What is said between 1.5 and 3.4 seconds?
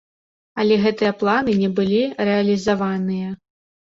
не былі рэалізаваныя.